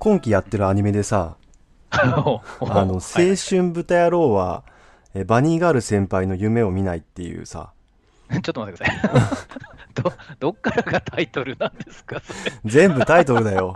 [0.00, 1.36] 今期やってるアニメでさ、
[1.90, 4.64] あの、青春豚野郎は、
[5.12, 7.72] えバニーガール先輩の夢を見ないっていうさ、
[8.32, 9.40] ちょっと待ってください。
[10.02, 12.22] ど、どっからがタイトルなんですか。
[12.64, 13.74] 全部タイトルだよ。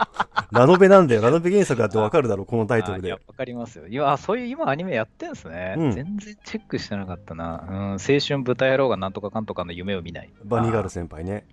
[0.51, 1.21] ラノベなんだよ。
[1.21, 3.13] ラノベ原作だってわかるだろ、このタイトルで。
[3.13, 3.87] わかりますよ。
[3.87, 5.93] いや、そういう今アニメやってんすね、うん。
[5.93, 7.67] 全然チェックしてなかったな。
[7.69, 10.31] うん、青春豚野郎がなんとかかんとかの夢を見ない。
[10.45, 11.45] バニーガール先輩ね。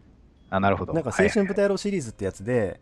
[0.50, 0.94] あ、なるほど。
[0.94, 2.80] なんか青春豚野郎シリーズってやつで、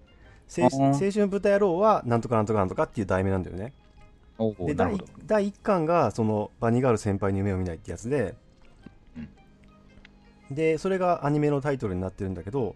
[0.57, 0.69] 青
[1.11, 3.73] 春豚野郎はなんとかなんとかなんとかっていう題名なんだよね。
[4.65, 8.35] で第第1巻がそのバニーガール先輩に夢を見ないってやつで、
[10.49, 12.75] でそれがアニメのタイトルになってるんだけど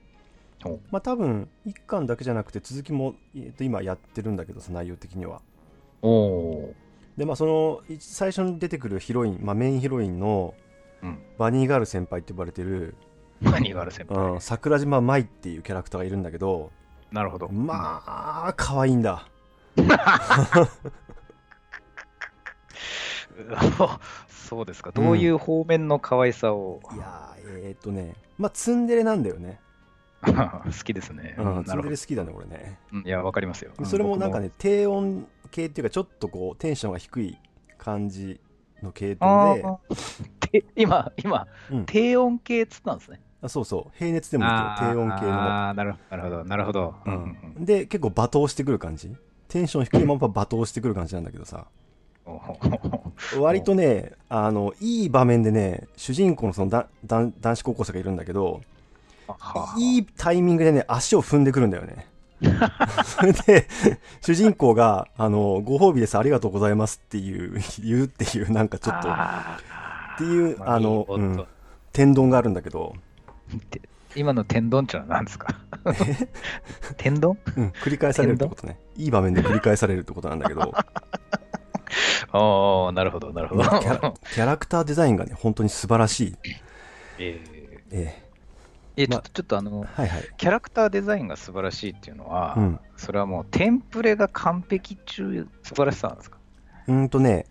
[0.91, 5.41] まあ多分1巻だけじゃなくて続きも、えー、と今やってるんだけどさ内容的には。
[7.17, 10.53] でまあその最初に出てくるヒロイン、まあ、メインヒロインの
[11.37, 12.95] バニーガール先輩って呼ばれてる、
[13.41, 16.71] バニーガール先輩、うん、桜島舞っていうキャラクターがいるんだけど
[17.13, 17.47] なるほど。
[17.47, 18.01] ま
[18.47, 19.27] あ可愛いんだ。
[24.27, 29.59] そうですか、どういう方面の可愛さを、いやえー、っとねまあツンデレなんだよね。
[30.23, 33.73] 好きですね、うん、ツンデレ好きだねこれね、いやわかりますよ。
[33.83, 37.37] それもなんかね低音系っていうかちょっとこうテンションが低い
[37.77, 38.41] 感じ
[38.81, 39.79] の系統
[40.51, 40.65] で。
[40.75, 43.97] 今今、うん、低音系っつったんですねあそうそう。
[43.97, 45.33] 平熱でもいいけど低音系の。
[45.33, 49.15] ああなるほどなるほど、うん、で結構罵倒してくる感じ？
[49.49, 51.67] テンション低いまま罵倒してくる感じなんだけどさ、
[53.37, 58.61] 割とね、あの、いい場面でね、主人公のそのだだ男子高校生がいるんだけど、
[59.77, 62.07] いいタイミングでね、足を踏んでくるんだよね。
[63.05, 63.67] それで、
[64.21, 69.13] 主人公が、あの、ご褒美です、ありがとうございますっていう、言うっていう、なんかちょっと、っ
[70.17, 71.45] ていう、あの、うん、
[71.91, 72.95] 天丼があるんだけど、
[74.15, 75.47] 今の天丼ってのは何ですか？
[76.97, 77.37] 天丼？
[77.57, 78.77] うん、繰り返されるってことね。
[78.95, 80.61] いい場面で繰り返されるってことなんだけど、
[82.31, 83.63] ああ、なるほど、なるほど。
[83.63, 84.13] キャラ。
[84.13, 86.35] キャラクターデザインがね、本当に素晴らしい。
[87.19, 88.23] えー、えー。
[88.95, 96.37] えちょっと、ちょっとあの、はいはい、キャラクターデザインが素晴らしいっていうのは、うん、それはもうテンプレが完璧中、素晴らしさなんですか？
[96.87, 97.47] うんとね、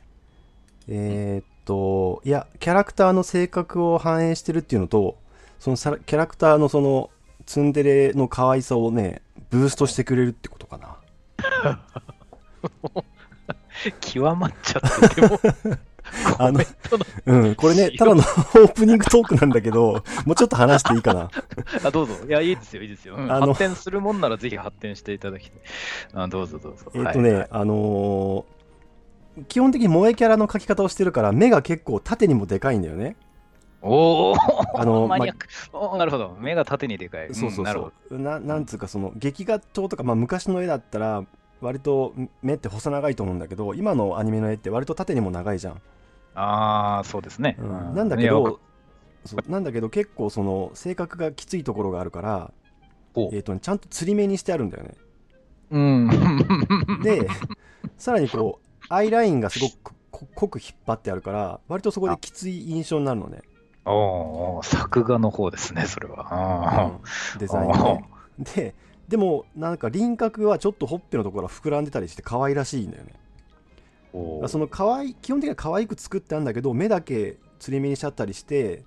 [0.87, 5.19] えー、っと、いや、キャラクターの性格を反映してるっていうのと、
[5.63, 7.11] そのキャラクターのその
[7.47, 10.97] ツンデレの可愛さをね、ブーストしてくれるってことかな。
[14.01, 15.39] 極まっちゃってても。
[16.39, 16.61] あの、
[17.27, 21.31] うん、これね、ただの オープニングトークなんだけど、もうちょっと話していいかな。
[21.85, 22.15] あ、どうぞ。
[22.27, 23.15] いや、いいですよ、いいですよ。
[23.15, 25.61] うん、発展するもんならぜひ発展していただきたい。
[26.15, 26.91] あどうぞどうぞ。
[26.93, 33.15] えっ、ー、とね、はいはい、あのー、基本的に萌えキャラの描き方をしてるから、目が結構縦にもでかいんだよね。
[33.83, 34.35] おお、
[34.79, 37.35] あのマニアック、ま、おなるほど、目が縦にでかい。
[37.35, 38.15] そうそうそう。
[38.15, 41.25] うん、ななんつうか、その劇画調とか、まあ、昔の絵だったら、
[41.63, 45.81] 割と目って細長いと思うんだけど今のアニメの絵って割と縦にも長いじゃん。
[46.35, 48.59] ああそうですね、うん、なんだけど
[49.49, 52.53] なんだけど結構その性格がきついところがあるから
[53.15, 54.95] えーと、ね、ちゃんと釣り目にしてあるんだよね。
[55.71, 56.11] うん。
[57.03, 57.29] で
[57.99, 59.95] さらにこうアイラインがすごく
[60.35, 63.43] 濃く引っ張ってあるから割とそこできつい印象になるのね
[63.85, 66.93] おお作画の方ですねそれは、
[67.35, 68.05] うん、デザインね。
[68.39, 68.75] で
[69.09, 73.13] でもなんか輪郭はちょっとほっぺのところが膨らんでたりして可愛らしいんだよね。
[74.49, 78.85] その可愛い基本的には可愛く作ってあるんだけど目だけつり目にしちゃったりして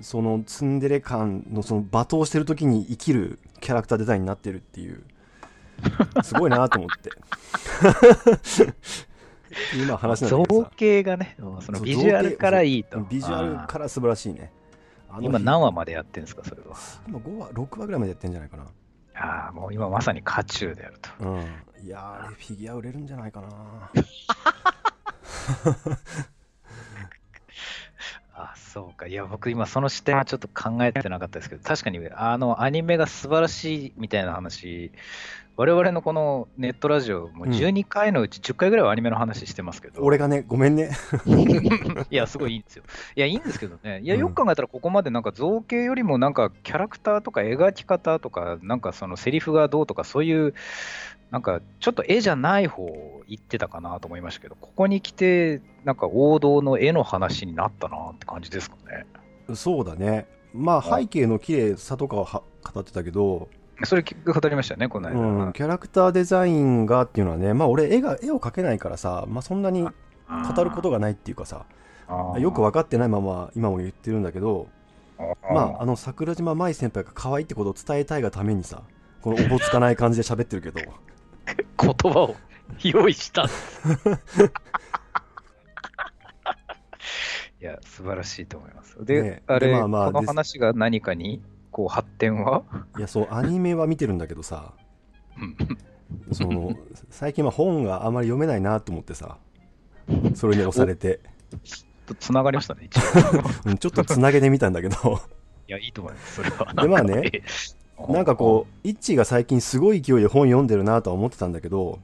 [0.00, 5.04] そのツンデレ感のその罵倒してる時に生きるキャラクターデザインになってるっていう。
[6.22, 7.10] すごいなと思って
[9.74, 14.52] 今話なんだけど造形がねそのビジュアルからいいとビジュアルから素晴らしいね
[15.20, 16.76] 今何話までやってるんですかそれは
[17.08, 18.66] 今5話6話ぐらいまでやってるんじゃないかな
[19.16, 21.08] ああ、もう今まさに渦中であると。
[21.20, 21.86] うん。
[21.86, 23.90] いやあれフィギュア売れるんじゃないかな。
[28.74, 29.06] あそうか。
[29.06, 34.90] いや、僕今その視点はちょっと考えてなかったですけど、確かにあのアニメが素晴らしいみたいな話、
[35.56, 40.00] 我々のこのネットラジオ、もう12回のうち10回ぐらいはアニメの話してますけど。
[40.00, 40.90] うん、俺がね、ごめんね。
[42.10, 42.82] いや、すごいいいんですよ。
[43.14, 44.00] いや、いいんですけどね。
[44.00, 50.54] いや、よく考えたら、ここまでなんか造形よりも、なんかキャラクターとか描き方とか、なんかそのセリフがどうとか、そういう、
[51.34, 52.86] なんかちょっと絵じゃない方
[53.26, 59.04] 言ってたかなと思いましたけど、ここに来て、なんか王道の絵の話になったなって感じですかね。
[59.56, 60.28] そうだね。
[60.52, 63.48] まあ、背景の綺麗さとかは語ってたけど、
[63.82, 65.52] それ語りましたね、この間、うん。
[65.54, 69.90] キャラクターデザインがっていうのはね、まあ俺絵が、絵を描けないからさ、まあそんなに語
[70.62, 71.66] ることがないっていうかさ、
[72.38, 74.68] よく分かってないまま今も言ってるんだけど、
[75.52, 78.84] まああの桜島舞先輩が可愛いってことを伝えたいがためにさ、
[79.20, 80.92] このおぼつかない感じで喋ってるけど。
[81.80, 82.36] 言葉を
[82.82, 83.44] 用意した。
[83.44, 83.82] んです。
[87.60, 89.02] いや、素晴らしいと思います。
[89.04, 89.42] で、ね。
[89.46, 92.62] あれ、でまあまあこの話が何かに、こう、発展は？
[92.98, 94.74] いや、そう、アニメは見てるんだけどさ、
[95.38, 95.56] うん。
[96.32, 96.76] その、
[97.10, 99.38] 最近は本があまり読めないなと思ってさ、
[100.34, 101.20] それに押されて、
[102.06, 103.00] とつながりましたね、一応。
[103.70, 105.20] うんちょっとつなげてみたんだけど、
[105.66, 106.74] いや、いいと思います、それは。
[106.74, 107.30] でまあね。
[107.32, 111.98] ええなんかこう、イッチが最近すごい勢いで本読んでるなとは思ってたんだけど、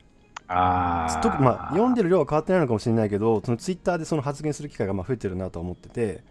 [0.53, 2.09] あ特にまあ、読んでる。
[2.09, 6.25] る量は変わってないのかもしれないけど、そのツイッターでその発言する機会がまあ増えてるなとは思ってて、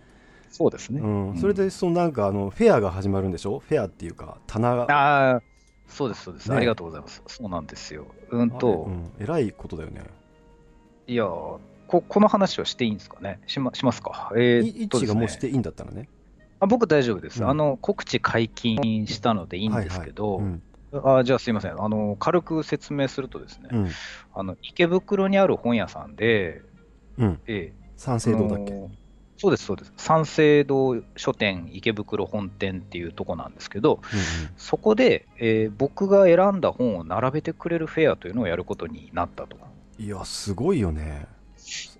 [0.51, 0.99] そうですね。
[0.99, 3.59] うん、それでそのなんかあのフェアが始まるんでしょ？
[3.59, 4.75] フェアっていうか棚。
[4.75, 5.41] がああ、
[5.87, 6.57] そうです、そうです、ね。
[6.57, 7.23] ありがとうございます。
[7.27, 8.07] そうなんですよ。
[8.31, 8.87] うんと。
[8.87, 10.03] う、ん、えらいことだよね。
[11.07, 13.39] いやこ、この話はしていいんですかね？
[13.47, 14.33] しましますか？
[14.35, 15.13] えいイッーっとですね。
[15.13, 16.09] チがもうしていいんだったらね
[16.59, 17.49] あ僕大丈夫です、うん。
[17.49, 17.77] あの。
[17.77, 20.45] 告知解禁したのでいいんですけど、はい
[20.91, 21.19] はい。
[21.19, 21.81] あじゃあすいません。
[21.81, 22.15] あの。
[22.19, 23.89] 軽く説明するとですね、うん、
[24.33, 26.61] あの池袋にある本屋さんで、
[27.17, 27.25] うん。
[27.25, 27.79] うん、ええ。
[27.95, 28.73] 三省堂だっけ、
[29.37, 29.93] そうです、そうです。
[29.97, 33.99] 三省堂書店池袋本店っていうとこなんですけど、
[34.57, 39.57] そこで、えー僕が選んだ本を並べてくれるフェアというのをやることになったと。
[39.99, 41.27] うん、いやすごいよね。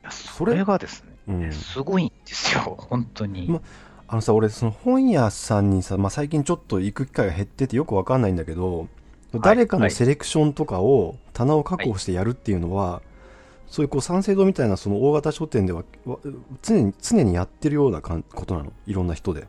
[0.10, 1.52] それがですね、うん。
[1.52, 3.48] すごいんですよ、本当に。
[3.48, 3.62] ま
[4.12, 8.88] あのさ俺その本屋さんにさ、まあ、最近ちょっと行く機会が減っててよくわかんないんだけど
[9.44, 13.04] 誰かのセレクションとかを棚を確保してやるっていうのは、
[13.68, 16.18] そういうこう三省堂みたいなその大型書店ではわ
[16.64, 18.74] 常に常にやってるようなことなの？
[18.88, 19.48] いろんな人で。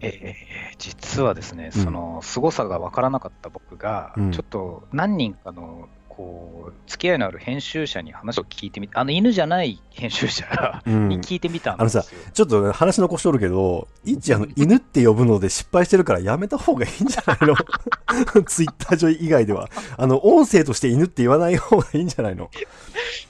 [0.00, 1.82] えー実はですね、うん。
[1.82, 4.32] その凄さが分からなかった僕が、うん。
[4.32, 5.88] ちょっと何人かの
[6.20, 11.08] こう付き合いのある編集者に話を聞いてみて、 あの犬じゃない編集者うん。
[11.08, 12.04] に聞いてみたんですよ。
[12.32, 17.54] ちょっと話の腰取るけど、一あの犬って呼ぶので失敗してるからやめた方がいいんじゃないの？
[18.44, 19.68] ツイッター上以外では。
[19.96, 22.50] あの、音声として犬って言わない方がいいんじゃないの？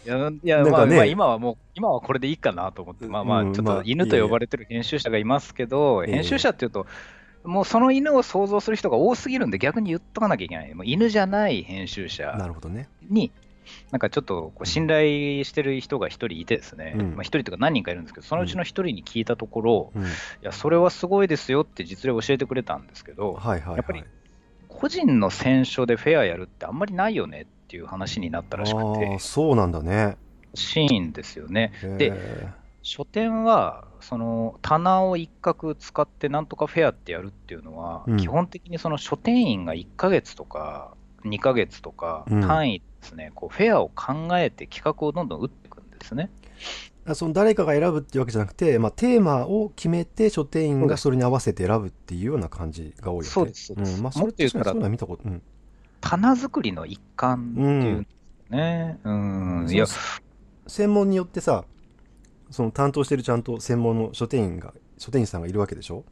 [0.06, 6.14] いや、いやまあまあ、今はもう、今はこれでいいかなと思って、まあまあ、うんまあちょっと犬と呼ばれてる編集者がいますけど、いえいえ。
[6.16, 6.86] 編集者っていうと、
[7.44, 10.74] もうその犬を想像する人が多すぎるんで、逆に言っとかなきゃいけない。
[10.74, 12.88] もう犬じゃない編集な者るほどね。
[13.08, 13.32] に、
[13.90, 20.02] なんかちょっとこう信頼してる人が一人いてですね、うんまあ一人というか何人かいるんですけど、そのうちの一人に聞いたところ、うん。
[20.02, 20.06] い
[20.42, 23.76] や、それはすごいですよって実例を教えてくれたんですけど、はいはい、はい。
[23.76, 24.04] やっぱり
[24.68, 30.16] 個人の選書でフェアやるってあんまりないよねっていう話になったらしくあてあ、、そうなんだね。
[30.54, 31.72] シーンですよね。
[31.98, 40.94] でへ書店はその棚を一角使ってなんとかフェアってやるっていうのは、うん基本的にその書店員が1ヶ月とか
[41.24, 46.30] 2ヶ月とかうん単位ですね、こうフェアを考えて企画をどんどん打っていくんですね。
[47.06, 53.28] ーその誰かが選ぶっていうわけじゃなくて、まあ、テーマを決めて書店員がそれに合わせて選ぶっていうような感じが多いよね。
[53.28, 55.42] そうですそうですん、まあ、それもっと言うたら確かにそういうのは見たこと、うん。
[56.00, 57.68] 棚作りの一環っていう
[58.00, 58.08] んで
[58.48, 58.98] すね。
[59.04, 60.00] うん、いや、その
[60.66, 61.64] 専門によってさ、
[62.50, 66.04] その担当してるちゃんと専門の書店員が、書店員さんがいるわけでしょ？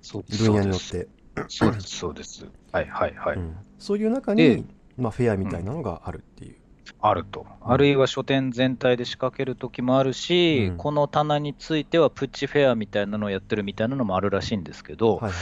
[0.00, 1.08] そう分野によって。
[1.48, 2.46] そうです、そうです。
[2.72, 3.36] はいはいはい。
[3.36, 4.66] うんそういう中でに、
[4.96, 6.56] まあ、フェアみたいなのがあるっていう。
[7.00, 7.46] あると。
[7.64, 15.32] うんあるいは書店全体で仕掛ける時もあるし、うんこの棚についてはプッチフェアみたいなのをやってるみたいなのもあるらしいんですけど、はいはい。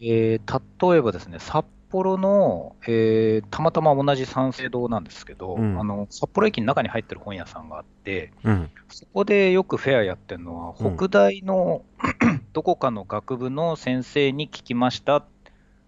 [0.00, 8.70] えー例えばですね、札幌の、えーたまたま同じ三省堂なんですけど、うんあの札幌駅の中に入ってる本屋さんがあって、うん。
[8.88, 11.82] そこでよくフェアやってるのは、うん北大の
[12.52, 15.24] どこかの学部の先生に聞きました。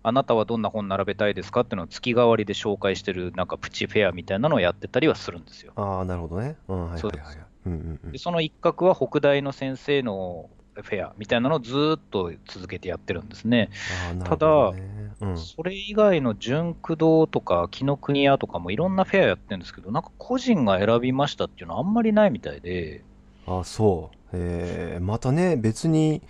[0.02, 5.72] あなたはどんな本並べたいですかっていうのを月替わりで紹介してる、なんかプチフェアみたいなのをやってたりはするんですよ。
[5.76, 6.56] ああ、なるほどね。
[6.68, 7.46] うん、はいはいそうですはいはい。
[7.66, 8.18] うんうんうんで。
[8.18, 10.48] その一角は北大の先生の
[10.82, 13.70] フェアみたいなのをずーっと続けてやってるんですね。
[14.06, 15.12] ああ、なるほどね。
[15.20, 15.38] うん。
[15.38, 23.04] それ以外の純駆堂とか紀ノ国屋とかもいろんなフェアやってるんですけど、なんか個人が選びましたっていうのはあんまりないみたいで、
[23.46, 24.16] ああ、そう。
[24.32, 26.22] えー、またね、別に、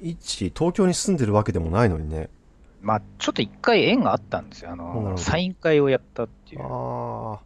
[0.00, 2.30] 一、東京に住んでるわけでもないのにね。
[2.80, 4.70] まあ、ちょっと一回縁があったんですよ。
[4.70, 6.62] あのサイン会をやったっていう。
[6.62, 7.40] あ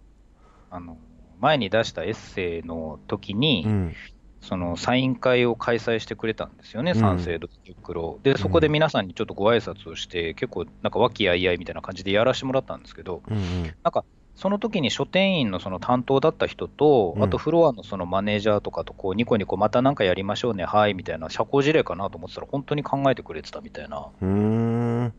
[0.71, 0.97] あの
[1.41, 3.95] 前に出したエッセイの時に、あ、うん。
[4.43, 7.49] そのサイン会を開催してくれたんですよね、うん三省堂
[7.81, 8.19] 袋。
[8.25, 13.63] で、そこで皆さんにちょっとご挨拶をして、結構、なんか和気あいあいみたいな感じでやらせてもらったんですけど、うんうん。
[13.63, 24.09] なんか、その時に書店員のその担当だった人と、うんあとフロアのそのマネージャーとかと、こう、ニコニコまたなんかやりましょうね、はい、みたいな社交辞令かなと思ってたら、本当に考えてくれてたみたいな。
[24.21, 25.13] うーん。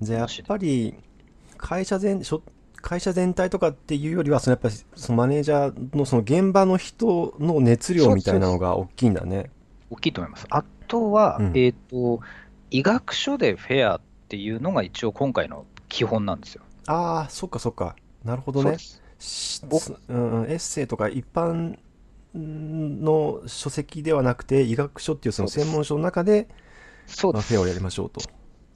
[0.00, 0.94] じゃあやっぱり、
[1.58, 2.22] 会社全、
[2.82, 9.50] 会社全体とかっていうよりは、そのやっぱり、そのマネージャーのその現場の人の熱量みたいなのが大きいんだね。
[9.90, 10.46] 大きいと思います。
[10.50, 12.20] あとは、うんえっ、と、
[12.70, 16.62] 医学書でフェアっていうのが一応今回の基本なんですよ。
[16.86, 17.96] ああ、そっかそっか。
[18.24, 18.78] なるほどね。
[19.18, 21.76] しうん、エッセイとか一般
[22.34, 26.48] の書籍ではなくて、医学書っていうその専門書の中で、
[27.06, 27.52] そうです。
[27.52, 28.20] まあフェアをやりましょうと。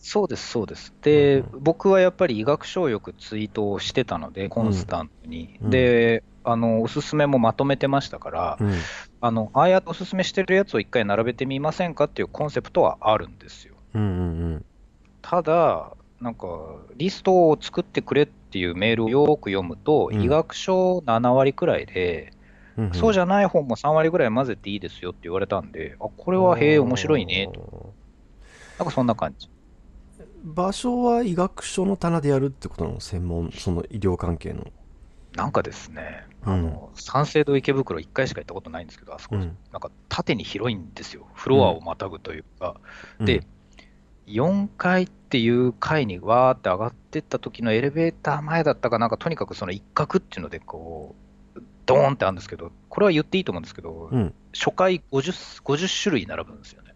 [0.06, 0.92] そうです、そうです。
[1.00, 5.56] で、うん僕はやっぱり医学書をよくツイートをしてたので、コンスタントに。
[5.62, 8.74] うんで、あの、おすすめもまとめてましたから、うん。
[9.22, 13.76] あの、ああやっておすすめしてるやつを一回並べてみませんかっていうコンセプトはあるんですよ。
[13.94, 14.04] うんう
[14.56, 14.64] ん
[15.22, 16.48] ただ、なんか、
[16.96, 22.34] リストを作ってくれっていうメールをよく読むと、うん医学書7割くらいで、
[22.76, 22.90] うん。
[22.92, 27.94] そうじゃゃない本も3割ぐらい混ぜていいですよって言われたんで、あ、ここれはへえ、面白いねと。
[28.78, 29.48] なんかそんな感じ。
[30.44, 34.66] 場所は医学書の棚でやるってことなの専門、その医療関係の。
[35.34, 41.26] なんかですね、うんあの、三省堂池袋1回しか行ったことないんですけど、あそこ、うんなんか縦に広いんですよ。
[41.32, 42.76] フロアをまたぐというか。
[43.20, 43.46] で、
[44.26, 51.14] 4階っていう階にわーって上がってった時のエレベーター前だったかなんか、とにかくその一角っていうので、こ
[51.56, 54.34] う、ドーンってあるんですけど、これは言っていいと思うんですけど、うん、うん。
[54.52, 56.92] 初回 50, 50種類並ぶんですよね。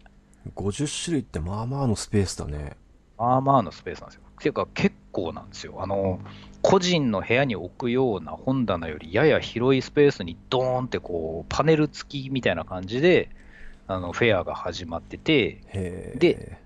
[0.55, 2.77] 50種類ってまあまあのスペースだね。
[3.19, 4.21] まあまあのスペースなんですよ。
[4.39, 5.75] っていうか、結構なんですよ。
[5.81, 6.19] あの、
[6.61, 13.29] 個人の部屋に置くような本棚よりやや広いスペースにドーンってこう、パネル付きみたいな感じで、
[13.87, 15.61] あの、フェアが始まってて。
[16.19, 16.57] で、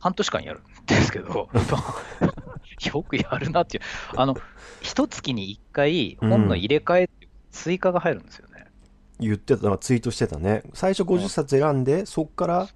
[0.00, 1.48] 半年間やるんですけど、
[2.94, 3.84] よくやるなっていう。
[4.16, 4.36] あの、
[4.82, 7.10] 一月に一回本の入れ替え
[7.50, 8.66] 追加が入るんですよね。
[9.20, 10.62] 言ってた、ツイートしてたね。
[10.74, 12.68] 最初50冊選んで、そっから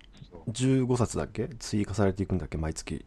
[0.51, 1.49] 15冊だっけ？
[1.59, 2.57] 追加されていくんだっけ？
[2.57, 3.05] 毎月。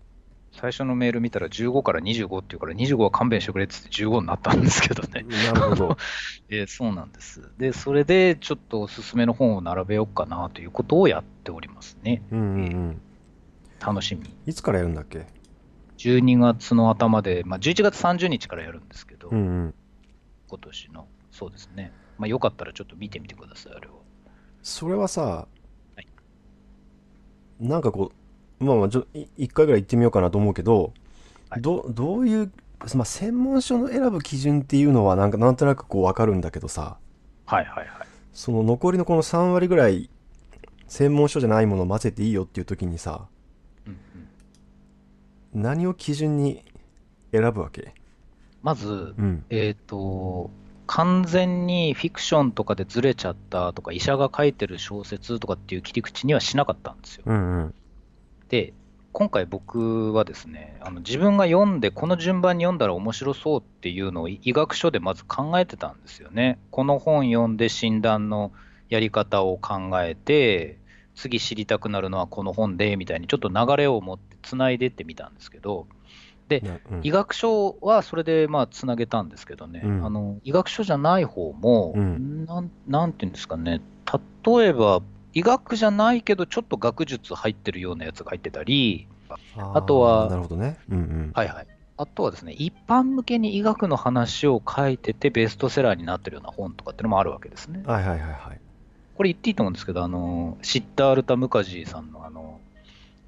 [0.52, 5.26] 最初のメール見たら15から25っていうから25は勘弁してくれって言って15になったんですけどね。
[5.46, 5.98] なるほど。
[6.50, 7.50] えーそうなんです。
[7.58, 12.22] で、それでちょっとおすすめの本を並べようかなということをやっておりますね。
[12.32, 12.60] うんうんう
[12.92, 13.02] ん。
[13.80, 14.30] 楽しみ。
[14.46, 15.26] いつからやるんだっけ
[15.98, 19.74] ？12月の頭で、まあ、11月30日からやるんですけど、うんうん。
[20.48, 21.94] 今年の、そうですね。
[22.18, 24.02] まあ、よかったらちょっと見てみてください、あれを。
[24.62, 25.22] それはさ、
[25.96, 26.08] はい
[27.60, 28.21] なんかこう、
[28.62, 28.90] まあまあ
[29.38, 30.94] 一回ぐらい行ってみようかなと思うけど、
[31.50, 32.52] はいどどういう、
[32.96, 36.98] まあ、専門書の選ぶ基準っていうのはなんかなんとなくこうわかるんだけどさ、
[37.46, 37.88] はいはいはい。
[38.32, 40.10] その残りのこの3割ぐらい
[40.88, 43.28] 専門書じゃないものを混ぜていいよっていう時にさ、
[43.86, 44.28] うんうん
[45.54, 46.64] 何を基準に
[47.34, 47.94] 選ぶわけ？
[48.62, 48.88] まず、
[49.18, 49.44] うん。
[49.50, 50.50] えっ、と、
[50.88, 57.24] 完全にフィクションとかでずれちゃったとか、医者が書いてる小説とかっていう切り口にはしなかったんですよ。
[57.26, 57.76] うんうん。
[58.52, 58.74] で、
[59.14, 66.60] 今回僕はですね、あの自分が読んで、この順番に読んだら面白そうっていうのを医学書でまず考えてたんですよね。
[66.70, 68.52] この本読んで診断の
[68.90, 70.78] やり方を考えて、
[71.16, 75.88] 次知りたくなるのはこの本でみたいにちょっと流れを持ってつないでってみたんですけど、
[76.50, 77.00] でなうん。
[77.04, 80.06] 医学書はそれでまあつなげたんですけどね、うん。
[80.06, 82.46] あの医学書じゃない方も、うん。
[82.46, 83.80] なん、なんていうんですかね、
[84.46, 85.02] 例えば
[85.34, 89.08] 医学じゃないけど、ちょっと学術入ってるようなやつが入ってたり、
[89.58, 90.78] ああとはーなるほどね。
[90.90, 91.32] うんうん。
[91.34, 97.84] はいはい、あとはですね、一般向けに医学の話を書いてて、ベストセラーになってるような本とかっていうのもあるわけですね。
[97.86, 98.60] はいはいはいはい。
[99.16, 102.60] これ言っていいと思うんですけど、あのシッタールタ・ムカジーさんの、あの、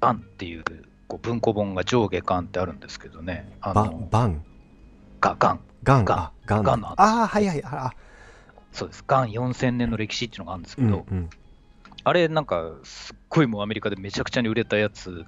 [0.00, 0.64] ガンっていう
[1.08, 4.44] こう文庫本が上下巻ってあるんですけどね、あばの、バン？
[5.20, 6.18] ガガン、ガンガン。
[6.18, 6.62] あガン。
[6.64, 7.62] ガンの後ああはいはい。
[7.64, 7.92] あ
[8.72, 11.30] そうです、ガン4000年の歴史っていうのがあるんですけど、うんうん
[12.04, 15.24] あれなんか、すっごいもうアメリカでめちゃくちゃに売れたやつ、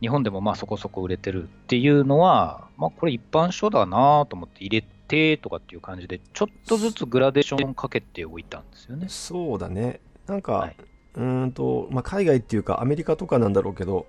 [0.00, 9.06] 日本でもまあそこそこ売れてるっていうのは、まあこれ一般書だなと思って入れてとかっていう感じで、ちょっとずつグラデーションかけておいたんですよね。
[9.08, 10.76] そうだねなんか、はい
[11.16, 14.06] うーんと、まあ、海外っていうかアメリカとかなんだろうけど、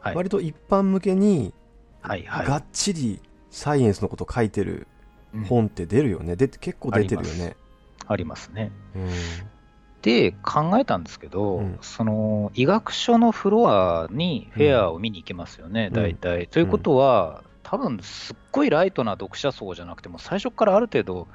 [0.00, 0.14] はい。
[0.14, 1.52] 割と一般向けに
[2.00, 2.46] はいはい。
[2.46, 3.20] がっちり
[3.50, 4.86] サイエンスのこと書いてる
[5.34, 7.56] うん本って出るよね、で結構出てるよね
[8.06, 8.70] ありますね。
[8.94, 9.10] うん
[10.02, 16.46] で、考えたんですけど、うんその医学書のフロアにフェアを見に行きますよね、うん大体。
[16.46, 21.26] ということは、多分すっごいライトな読者層じゃなくても、最初からある程度、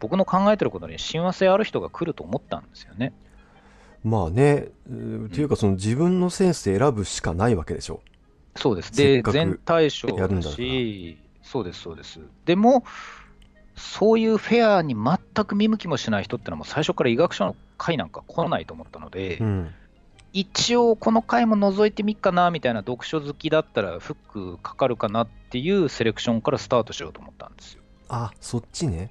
[0.00, 3.12] 僕の考えてることに親和性ある人が来ると思ったんですよね。
[4.04, 8.00] まあね、うーっていうかその自分のセンスで選ぶしかないわけでしょ。
[8.56, 8.92] そうです。
[8.96, 12.20] で、全対象だやるんだからし、そうです、そうです。
[12.44, 12.84] でも、
[13.76, 19.74] そういうフェアに全く見向きもしない人ってのはもう最初から医学書の会なんか来ないと思ったので、うん。
[20.34, 27.82] 一応この回も覗いてみっかなみたいな読書好きだったらフックかかるかなっていうセレクションからスタートしようと思ったんですよ。
[28.08, 29.10] あ、そっちね。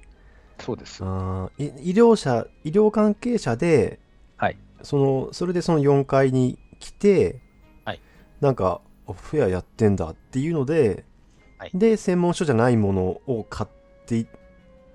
[0.60, 1.02] そうです。
[1.04, 3.98] あ医療者、医療関係者で、
[4.36, 4.56] はい。
[4.82, 7.40] その、それでその4階に来て、
[7.84, 8.00] はい。
[8.40, 11.04] なんか、フェアやってんだっていうので、
[11.58, 14.26] はいで、専門書じゃないものを買ってい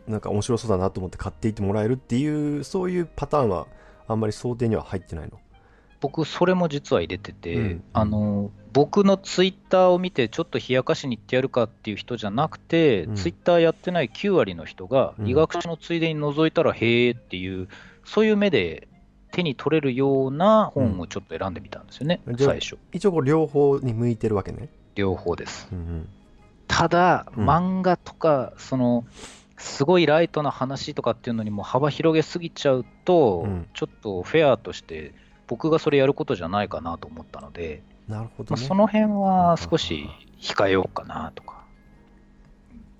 [0.08, 3.68] なんか面白そうだなと思って買っていってもらえるっていうそういうパターンは
[4.08, 5.40] あんまり想定には入ってないの？
[6.02, 13.16] 僕、それも実は入れてて、うんあの僕のツイッターを見て、ちょっと冷やかしに行ってやるかっていう人じゃなくて、うん。
[13.16, 15.28] ツイッターやってない9割の人が、うん。
[15.28, 17.68] 医学書のついでに覗いたら、へーっていう、
[18.04, 18.88] そういう目で
[19.32, 22.38] 手に取れるような本をちょっと選んでみたんですよね、うん。
[22.38, 22.80] 最初。
[22.92, 24.70] 一応両方に向いてるわけね。
[24.96, 25.70] 両方です。
[25.72, 26.10] うんうん。
[26.68, 27.48] ただ、うん。
[27.48, 29.06] 漫画とか、その、
[29.58, 33.68] すごいライトな話とかっていうのにも幅広げすぎちゃうと、うん。
[33.74, 35.14] ちょっとフェアとして、
[35.48, 38.62] 僕がそれやることじゃないかなと思ったので、まあ、なるほどね。
[38.62, 41.64] その辺は少し控えようかなとか。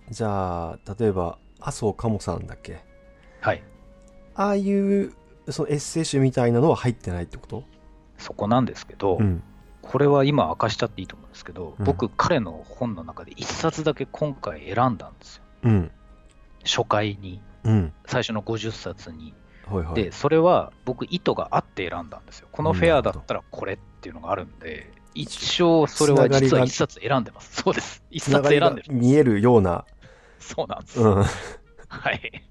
[0.10, 2.82] じゃあ例えば麻生かもさんだっけ？
[3.42, 3.64] はい。
[4.36, 5.14] ああいう
[5.50, 7.64] そのエッセイ集みたいなのは入ってないってこと？
[8.18, 9.42] そこなんですけど、うん。
[9.82, 11.86] これは今明かしちゃっていいと思うんですけど、うん。
[11.86, 15.44] 僕、彼の本の中で一冊だけ今回選んだんですよ。
[15.64, 15.92] うん
[16.64, 19.34] 初回に、うん最初の50冊に。
[19.66, 22.50] はいはいで、それは僕、意図があって選んだんですよ。
[22.52, 27.62] このフェアだったらこれっていうのがあるんで、一応それは実は一冊選んでます。
[27.62, 28.04] そうです。
[28.12, 29.08] 一つながりが冊選んでる。
[29.08, 29.86] 見えるような
[30.40, 31.00] そうなんです。
[31.00, 31.24] うん
[31.88, 32.44] はい。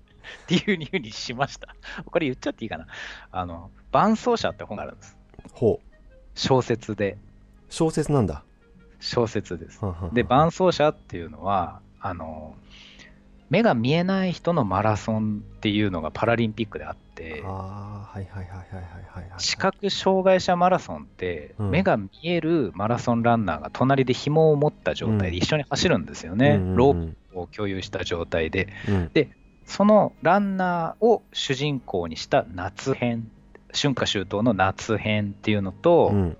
[0.44, 1.74] っていうふうにしました。
[2.06, 2.86] これ言っちゃっていいかな。
[3.30, 5.16] あの、伴奏者って本があるんです。
[5.52, 5.86] ほう
[6.34, 7.18] 小説で。
[7.68, 8.44] 小説なんだ
[9.00, 9.84] 小説です。
[9.84, 12.54] はんはんはんで、伴奏者っていうのは、あの、
[13.52, 18.82] 目が見えない人のマラソンっていうのがパラリンピックであって、ああはいはいはいはいはい
[19.14, 19.40] はいはい。
[19.42, 21.70] 視覚障害者マラソンって、うん。
[21.70, 26.58] 目が見えるマラソンランナーが隣で紐を持った状態で一緒に走るんですよね。
[26.74, 28.68] ロープを共有した状態で。
[28.88, 29.10] うん。
[29.66, 33.30] そのランナーを主人公にした夏編、
[33.74, 36.36] 春夏秋冬の夏編っていうのと、うん。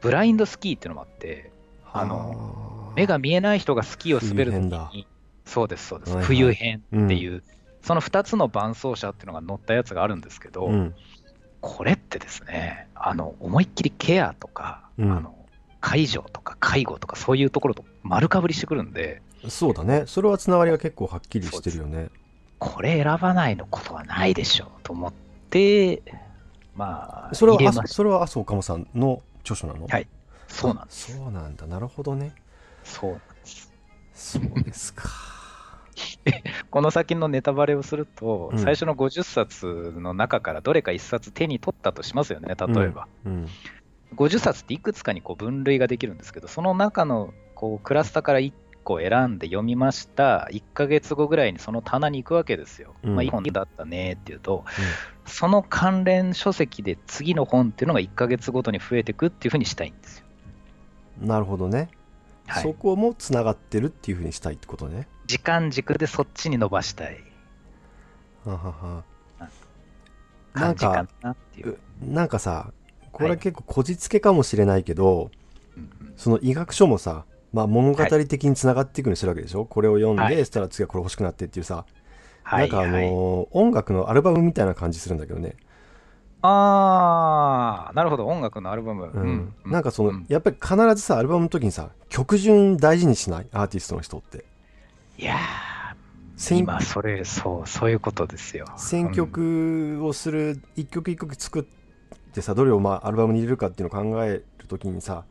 [0.00, 1.52] ブラインドスキーっていうのもあって、
[1.92, 4.90] あの目が見えない人がスキーを滑るとき冬編だ。
[4.92, 5.06] に、
[5.48, 6.26] そうです、そうです、はいはい。
[6.26, 7.42] 冬編っていう、
[7.82, 10.94] その2つの伴奏者っていうのが乗ったやつがあるんですけど、うん。
[11.60, 15.10] これってですね、あの思いっきりケアとか、うん。
[15.10, 15.34] あの
[15.80, 20.04] 介助とか介護とかそういうところと丸かぶりしてくるんで、そうだね。
[20.06, 22.08] それはつながりが結構はっきりしてるよね。
[22.58, 25.12] これ選ばないのことはないでしょうと思っ
[25.50, 26.02] て、
[26.74, 29.86] まあ、それはそれは麻生かもさんの著書なの？
[29.86, 30.08] はい。
[30.48, 31.16] そうなんです。
[31.16, 31.66] そうなんだ。
[31.68, 32.34] なるほどね。
[32.82, 33.72] そうなんです。
[34.14, 35.08] そうですか
[36.70, 38.58] この先のネタバレをすると、うん。
[38.58, 43.06] 最初の50冊の中からどれか1冊手に取ったとしますよね、例えば。
[43.24, 43.46] うん。
[44.14, 48.52] 50冊っていくつかにこう分類ができるんですけど、その中のこうクラスターから1
[48.84, 52.94] 個選んで読みました、1ヶ月後ぐらいにその棚に行くわけですよ。
[53.02, 53.14] うん。
[53.14, 54.64] まあ、いい本だったねっていうと、
[55.26, 60.24] その関連書籍で次の本っていうのが1ヶ月ごとに増えていくっていうふうにしたいんですよ。
[60.24, 60.28] うん
[61.22, 61.88] なるほどね
[62.48, 62.62] はい。
[62.62, 65.06] そこもつながってるっていうふうにしたいってことね。
[65.26, 67.22] 時間軸でそっちに伸ばしたい。
[68.44, 69.04] ははは。
[70.54, 71.78] 感じかなっていう。
[72.02, 72.72] なんかさ
[73.12, 75.30] これは結構こじつけかもしれないけど、
[75.76, 76.14] うんうん。
[76.16, 80.36] その医学書もさ、まあ、物語的につながっていくようにしてるわけでしょ、これを読んで、はい。
[80.38, 81.84] そしたら次はこれ欲しくなってっていうさ、
[82.42, 83.04] はいなんかあのはい。
[83.04, 85.56] ー音楽のアルバムみたいな感じするんだけどね、
[86.40, 89.10] あー、なるほど、音楽のアルバム。
[89.12, 89.54] うん。
[89.66, 90.26] なんかその、うん。
[90.28, 94.44] やっぱり必ずさアルバムの時にさ曲順大事にしないアーティストの人って。
[95.18, 95.38] いやー、
[96.36, 98.66] 選今、それ、そう、そういうことですよ。
[98.76, 101.64] 選曲をする一曲一曲作っ
[102.32, 105.24] てさどれをまあアルバムに入れるかっていうのを考える時にさ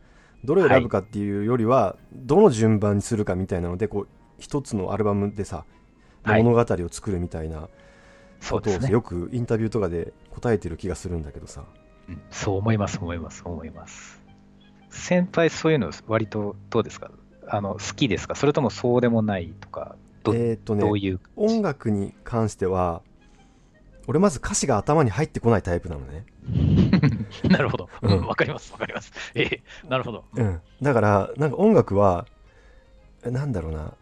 [0.43, 4.07] どれを選ぶかっていうよりは、どの順番にするかみたいなのでこう
[4.39, 5.65] 一つのアルバムでさ、
[6.23, 6.43] はい。
[6.43, 7.69] 物語を作るみたいな
[8.39, 8.91] ことをそうですね。
[8.91, 11.63] よくインタビューとかで答えてる気がするんだけどさ
[12.09, 14.21] うんそう思います、思います、思います。
[14.89, 17.11] 先輩、そういうの、割とどうですか？
[17.49, 18.35] あの好きですか？
[18.35, 21.19] それともそうでもないとか、ど,、えーっとねどういう？
[21.35, 23.01] 音楽に関しては
[24.07, 26.25] 俺まず歌詞が頭に入ってこないタイプなのね、
[27.49, 27.89] なるほど。
[28.01, 29.11] うんうんわかります、わかります。
[29.35, 30.23] ええなるほど。
[30.33, 32.25] うん、だからなんか音楽は
[33.25, 33.93] えなんだろうな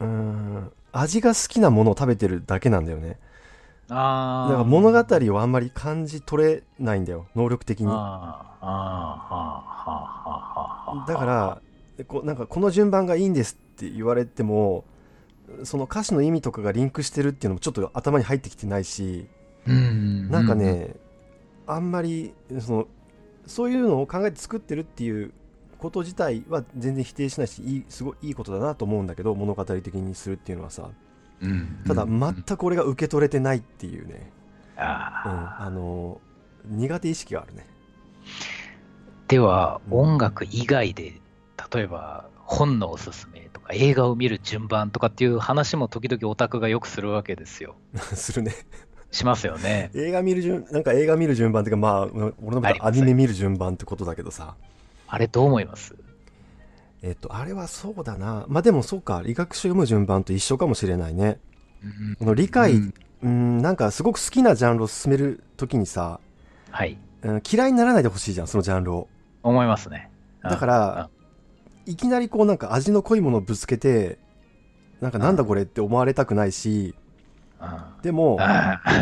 [0.00, 3.18] うーん味が好きなものを食べてるだけなんだよね
[3.92, 4.50] あー。
[4.50, 4.98] だから物語
[5.34, 7.26] をあんまり感じ取れないんだよ。
[7.36, 7.86] 能力的に。
[7.86, 8.46] だか
[11.24, 11.60] ら
[12.06, 14.84] こうなんかこの順番がいいんですって言われても
[15.64, 19.26] その歌詞の意味とかがリンクしてるっていうのもちょっと頭に入ってきてないし
[19.66, 20.30] うん。
[20.30, 20.96] なんかね、
[21.66, 22.88] あんまりその
[23.46, 25.32] そういうのを考えて作ってるっていう
[25.78, 30.84] こと自体は全然否定しないしいいすごいいいことだなと思うんだけど物語的にするっていうのはさ。
[30.84, 31.01] うん
[31.86, 32.20] ただうん。
[32.20, 34.32] 全くこれが受け取れてないっていうね、
[34.76, 36.20] うん、あの
[36.66, 37.66] 苦手意識があるね。
[39.28, 39.98] では、うん。
[40.12, 41.20] 音楽以外で、
[41.74, 47.74] 例えば本のおすすめとか映画を見る順番とかっていう話も時々オタクがよくするわけですよ。
[48.14, 48.52] するね。
[49.10, 49.90] しますよね。
[49.94, 54.54] 映画見る順、なんか映画見る順番っていうか、まあ、俺の場合アニメ見る順番ってことだけどさ。
[55.06, 55.94] あれどう思います？
[57.02, 58.46] えっと、あれはそうだな。
[58.48, 61.38] まあでもそうか、理学書読む順番と一緒かもしれないね。
[62.18, 66.20] この理解、うん、うんなんかすごく好きなジャンルを進めるときにさ、
[66.70, 69.08] はい、うん、嫌いにならないでほしいじゃん、そのジャンルを。
[69.42, 70.10] 思いますね。
[70.44, 71.10] だから、
[71.86, 74.18] いきなりこうなんか味の濃いものをぶつけて、
[75.00, 76.94] なんかなんだこれって思われたくないし、
[78.02, 78.38] でも、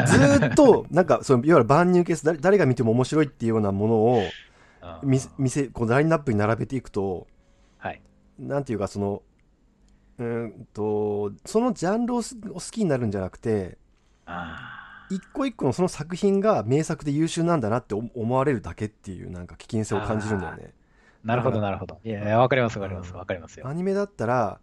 [0.06, 4.22] ずっと、なんか、その、いわゆる万入ケース誰、誰が見ても面白いっていうようなものを、
[5.02, 7.26] 見せ、こう、ラインナップに並べていくと、
[7.80, 8.00] はい。
[8.38, 9.22] なんていうか、その、
[10.18, 13.78] うんと、そのジャンルを好きになるんじゃなくて、
[15.10, 20.72] 一個一個のその作品が名作で優秀なんだなって思われるだけっていう、なんか危険性を感じるんだよね。
[21.24, 21.98] なるほど、なるほど。
[22.04, 23.66] いや、わかります、わかります、わかりますよ。
[23.66, 24.60] アニメだったら、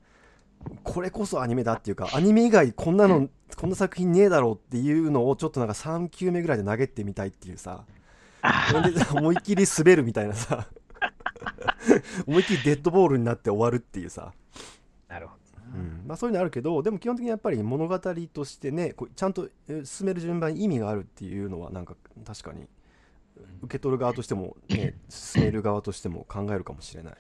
[0.84, 7.84] これこそアニメだっていうか、アニメ以外こんなの、こんな作品ねえだろうっていうのをちょっとなんか3球目ぐらいで投げてみたいっていうさ、
[9.14, 10.68] 思いっきり滑るみたいなさ、
[12.28, 14.34] 思いっきりデッドボールになって終わるっていうさ。
[15.08, 15.48] なるほど。
[15.76, 19.50] うんまあ、そういうのあるけどでも基本的にやっぱり物語としてねこうちゃんと
[19.84, 22.68] 進める順番に意味があるっていうのはなんか確かに
[23.62, 27.16] 受け取る側としても、ね、進める側としても考えるかもしれない。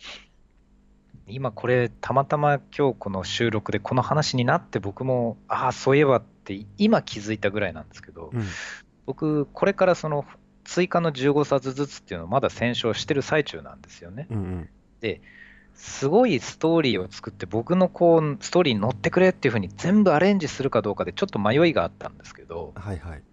[1.29, 8.43] 今これたまたま今日この収録でこの話になって僕もああそういえばって今気づいたぐらいなんですけど、うん、
[9.05, 10.25] 僕これからその
[10.67, 14.27] 追加の15冊ずつっていうのをまだ選書してる最中なんですよね。
[14.29, 15.21] うんうん、で
[15.73, 23.23] すごいストーリーを作って僕のこうストーリーに乗ってくれっていうふうに全部アレンジするかどうかでちょっと迷いがあったんですけど、はいはい、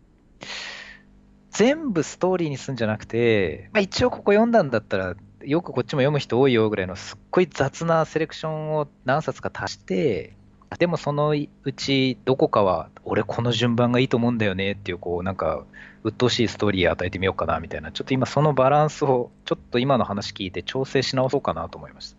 [1.50, 10.36] 全部ストーリーにするんじゃなくて、まあ、一応ここ読んだんだったらよくこっちも読む人多いよぐらいのすっごい雑なセレクションを何冊か足して、
[10.78, 15.64] でもそのうちどこかは俺この順番がいいと思うんだよねっていうこうなんか
[16.02, 17.92] 鬱陶しいストーリー与えてみようかなみたいな。
[17.92, 22.16] ちょっと今そのバランスをちょっと今の話聞いて調整し直そうかなと思いました。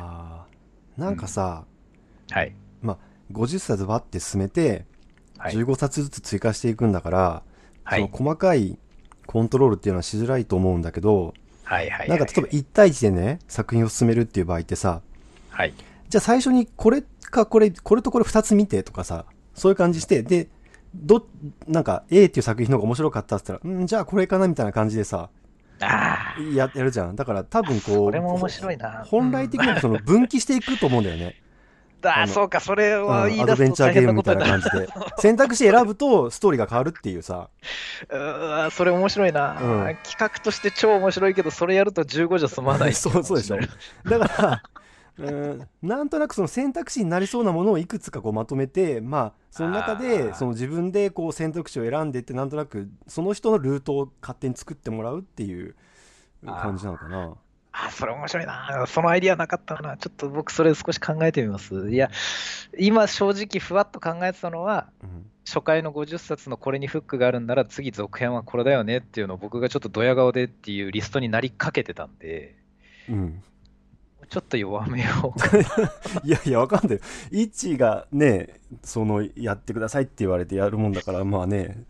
[0.00, 0.44] あ
[0.96, 1.64] なんかさ、
[2.30, 2.52] うん、はい。
[2.82, 2.98] まあ
[3.32, 4.86] 50冊バッて進めて
[5.38, 7.42] 15冊ずつ追加していくんだから、
[7.84, 8.78] はい、その細かい
[9.26, 11.34] コントロールっていうのはしづらいと思うんだけど、
[11.64, 15.02] はいはい、なんか例えば1対1でね、作品を進めるっていう場合ってさ、
[15.50, 15.74] はい。
[16.08, 20.48] じゃあ最初にこれかこれ、これとこれ2つ見てとかさ、そういう感じして、で、
[20.94, 21.26] ど、
[21.66, 25.28] なんか A っていう作品の方が面白かったって言ったら、うん、じゃあこれかなみたいな感じでさ、
[25.80, 27.16] あや、やるじゃん。
[27.16, 29.04] だから多分こう、これも面白いな。
[29.06, 31.36] 本来的にその分岐していくと思うんだよね。
[32.02, 34.88] ああ、そうか、それは言い出すと、うん、アドベンチャーゲームみたいな感じで。
[35.18, 37.48] 選択肢選ぶとストーリーが変わるっていうさ。
[38.08, 42.94] うそれ面白いな、うん、企画として超面白いけど、それやると15じゃ済まない。
[42.94, 43.58] そうそうでしょ。
[44.08, 44.62] だから、
[45.18, 55.74] うん、なんとなくその選択肢になりそうなものをいくつかこうまとめて、まあ、その中でその自分でこう選択肢を選んでって、なんとなくその人のルートを勝手に作ってもらうっていう
[56.46, 57.34] 感じなのかな。
[57.72, 58.84] あ、それ面白いな。
[58.88, 59.96] そのアイディアなかったな。
[59.96, 61.90] ちょっと僕それ少し考えてみます。
[61.90, 62.10] いや、
[62.78, 72.56] 今正直ふわっと考えてたのは、うん、初回の50冊のこれにフックがあるんなら次続編はこれだよねっていうのを僕がちょっとドヤ顔でっていうリストになりかけてたんで、
[73.08, 73.42] うん、
[74.28, 76.26] ちょっと弱めよう。
[76.26, 77.00] いやいや、わかんない。
[77.30, 81.84] イッチがね、その、やってくださいって言われてやるもんだから、まあね、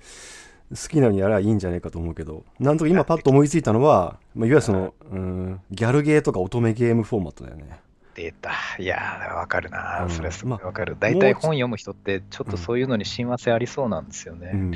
[0.70, 7.81] 好きなようにやればいいんじゃないかと思うけど、なんとか今パッと思いついたのは、まあ、いわゆるその、うん、ギャルゲーとか乙女ゲームフォーマットだよね。
[8.14, 8.53] 出た。
[8.79, 10.96] いやー、わかるな、うん、それすごいわかる。
[10.98, 14.51] 大、体、本読む人って、ちょっとそういうのに親和性ありそうなんですよね。
[14.53, 14.74] うん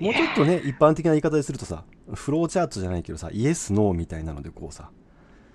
[0.00, 1.84] もうちょっとね、一般的な言い方でするとさ、
[2.14, 4.88] フローチャートじゃないけどさ、イエス、ノーみたいなのでこうさ。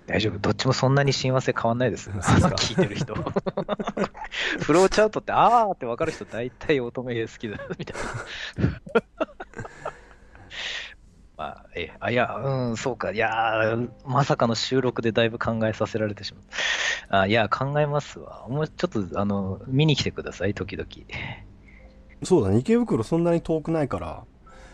[0.06, 2.10] 大丈夫、どっちもそんなに親和性変わんないです。
[2.10, 3.14] 聞いてる人。
[4.60, 7.96] フローチャートって、あーって分かる人、大体乙女好きだ、みたい
[8.64, 8.80] な。
[11.36, 13.10] まあ、え、あ、いや、うん、そうか。
[13.10, 16.44] いや、まさかの収録でだいぶ考えさせられてしまっ
[17.08, 17.20] た。
[17.20, 18.46] あいや、考えますわ。
[18.48, 20.88] もうちょっと、あの、見に来てください、時々。
[22.22, 24.24] そうだね、池袋そんなに遠くないから。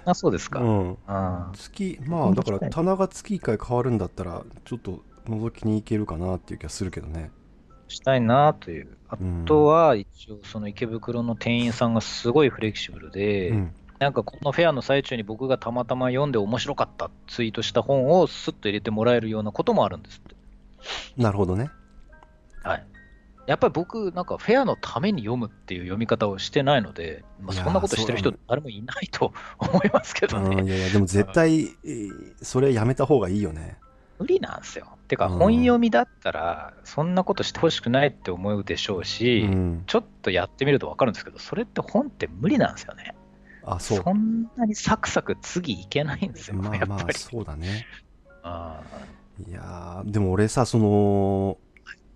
[0.05, 0.61] あ、そうですか。
[0.61, 0.99] うん。
[1.07, 7.30] あ月、まあ、だから棚が月1回変わるんだったら、ちょっと覗きに行けるかなっていう気がするけどね。
[7.88, 8.96] したいなという。
[9.08, 20.35] あとは、一応、その池袋の店員さんがすごいフレキシブルで、うんなんかこのフェアの最中に僕がたまたま読んで面白かったツイートした本をスッと入れてもらえるようなこともあるんですって。
[21.16, 21.70] なるほどね。
[22.64, 22.87] はい。
[23.46, 30.64] やっぱり僕、なんかフェアのために読むっていう読み方をしてないので、まあ、そんなことしてる人、誰もいないと思いますけどね。
[30.64, 31.68] いやいや、でも絶対、
[32.40, 33.78] それやめた方がいいよね。
[34.22, 34.87] 無理なんですよ。
[35.08, 39.82] てか、うん本読みだったら、そんなことしてほしくないって思うでしょうし、うん。
[39.87, 43.14] ちょっとやってみると分かるんですけど、それって本って無理なんですよね。
[43.64, 44.02] あ、そう。
[44.04, 47.18] そんなにサクサク次いけないんですよ、まあまあ、やっぱり。
[47.18, 47.87] そうだね。
[48.44, 48.80] あ
[49.48, 51.58] いやー、でも俺さ、その、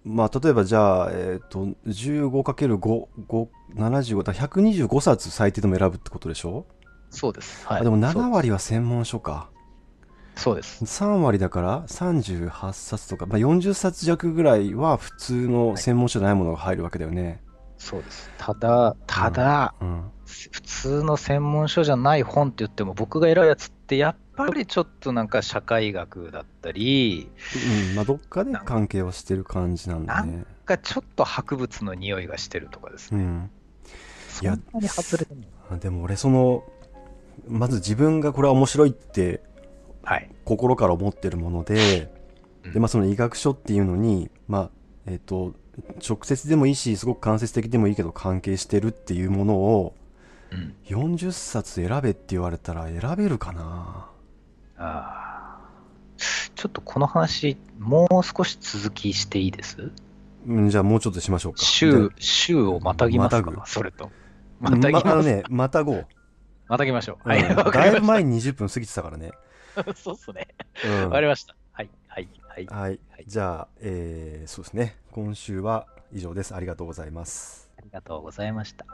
[0.05, 2.79] まあ、例えばじゃあ、えっ、と、15×5、
[3.27, 7.66] 5、75だ、125冊最低でも選ぶってことでしょ、ーそうです。
[7.66, 7.81] はい。
[7.81, 9.51] あでもそう7割は専門書か。
[10.37, 10.85] そうです。
[10.85, 17.42] 3割だから38冊とか、まあ、40冊弱ぐらいは普通の専門書じゃないものが入るわけだよね。
[17.79, 18.31] そうです。
[18.38, 20.11] ただ、ただ、うん。
[20.27, 27.31] 普通の専門書じゃない本って言っても、僕が選ぶやつって、やっぱりちょっとなんか社会学だったり、
[27.90, 30.33] うん、まあ、どっかで関係はしてる感じなんだね。
[30.33, 33.22] なんかちょっと博物の匂いがしてるとかですね。
[33.22, 33.51] うん。
[34.29, 35.81] そんなに外れてない。
[35.81, 36.64] でも俺その、
[37.49, 39.40] まず自分がこれは面白いってはい。
[40.45, 42.11] 心から思ってるもので、
[42.64, 44.71] うんで、まあその医学書っていうのに、まあ、
[45.07, 45.55] えっ、と、
[46.07, 49.95] 直接でもいいし、すごく間接的でもいいけど関係してるっていうものを、
[50.51, 50.75] うん。
[50.85, 54.11] 40冊選べって言われたら選べるかな？
[54.79, 59.92] あーちょっとこの話、もう少し続きしていいです？
[60.47, 61.59] うん、じゃあもうちょっとしましょうか。
[61.62, 63.51] 週、週をまたぎますか？
[63.51, 64.11] まそれと。
[64.61, 65.07] ままたぎます。
[65.07, 66.07] まあのね、またごう。
[66.69, 67.16] またぎましょう。
[67.25, 67.73] うんはい。
[67.73, 69.33] だいぶ前に20分過ぎてたからね。
[69.85, 69.95] た。
[69.95, 70.49] そうっすね。
[70.85, 71.57] うんわかりました。
[71.73, 71.91] はい。
[72.09, 72.29] はい。
[72.49, 72.67] はい。
[72.67, 73.01] はい。
[73.11, 74.97] はいじゃあ、えー、そうですね。
[75.11, 76.55] 今週は以上です。
[76.55, 77.71] ありがとうございます。
[77.77, 78.87] ありがとうございました。